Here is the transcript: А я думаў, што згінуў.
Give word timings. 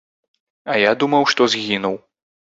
А 0.73 0.77
я 0.85 0.91
думаў, 1.03 1.29
што 1.35 1.49
згінуў. 1.57 2.01